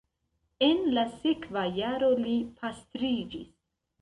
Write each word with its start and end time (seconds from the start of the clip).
En 0.67 0.79
la 0.97 1.03
sekva 1.17 1.67
jaro 1.75 2.09
li 2.23 2.35
pastriĝis. 2.63 3.51